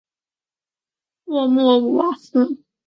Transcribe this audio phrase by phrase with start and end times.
[1.25, 2.59] 沃穆瓦斯。